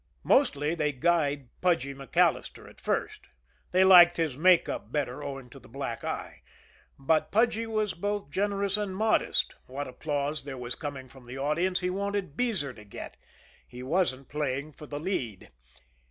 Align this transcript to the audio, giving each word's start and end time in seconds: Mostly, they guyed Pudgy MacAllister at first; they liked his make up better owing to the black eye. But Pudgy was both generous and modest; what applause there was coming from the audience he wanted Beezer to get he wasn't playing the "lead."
Mostly, 0.23 0.73
they 0.73 0.91
guyed 0.91 1.49
Pudgy 1.61 1.93
MacAllister 1.93 2.67
at 2.67 2.81
first; 2.81 3.27
they 3.69 3.83
liked 3.83 4.17
his 4.17 4.35
make 4.35 4.67
up 4.67 4.91
better 4.91 5.21
owing 5.23 5.47
to 5.51 5.59
the 5.59 5.69
black 5.69 6.03
eye. 6.03 6.41
But 6.97 7.31
Pudgy 7.31 7.67
was 7.67 7.93
both 7.93 8.31
generous 8.31 8.77
and 8.77 8.95
modest; 8.95 9.53
what 9.67 9.87
applause 9.87 10.43
there 10.43 10.57
was 10.57 10.73
coming 10.73 11.07
from 11.07 11.27
the 11.27 11.37
audience 11.37 11.81
he 11.81 11.91
wanted 11.91 12.35
Beezer 12.35 12.73
to 12.73 12.83
get 12.83 13.15
he 13.67 13.83
wasn't 13.83 14.27
playing 14.27 14.73
the 14.79 14.99
"lead." 14.99 15.51